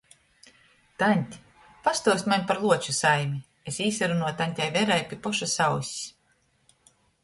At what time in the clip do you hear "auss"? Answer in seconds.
5.71-5.97